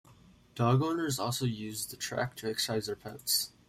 Dog 0.55 0.81
owners 0.81 1.19
also 1.19 1.45
use 1.45 1.85
the 1.85 1.95
track 1.95 2.35
to 2.37 2.49
exercise 2.49 2.87
their 2.87 2.95
pets. 2.95 3.51